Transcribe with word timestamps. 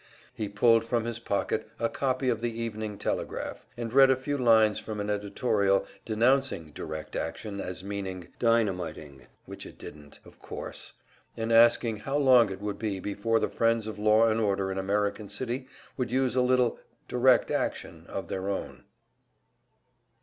He 0.33 0.49
pulled 0.49 0.83
from 0.83 1.05
his 1.05 1.19
pocket 1.19 1.69
a 1.77 1.87
copy 1.87 2.27
of 2.27 2.41
the 2.41 2.51
"Evening 2.59 2.97
Telegraph," 2.97 3.67
and 3.77 3.93
read 3.93 4.09
a 4.09 4.15
few 4.15 4.35
lines 4.35 4.79
from 4.79 4.99
an 4.99 5.11
editorial, 5.11 5.85
denouncing 6.05 6.71
"direct 6.73 7.15
action" 7.15 7.61
as 7.61 7.83
meaning 7.83 8.29
dynamiting, 8.39 9.27
which 9.45 9.63
it 9.63 9.77
didn't, 9.77 10.17
of 10.25 10.39
course, 10.41 10.93
and 11.37 11.51
asking 11.53 11.97
how 11.97 12.17
long 12.17 12.49
it 12.49 12.61
would 12.61 12.79
be 12.79 12.99
before 12.99 13.39
the 13.39 13.47
friends 13.47 13.85
of 13.85 13.99
law 13.99 14.27
and 14.27 14.41
order 14.41 14.71
in 14.71 14.79
American 14.79 15.29
City 15.29 15.67
would 15.97 16.09
use 16.09 16.35
a 16.35 16.41
little 16.41 16.79
"direct 17.07 17.51
action" 17.51 18.07
of 18.07 18.27
their 18.27 18.49
own. 18.49 18.85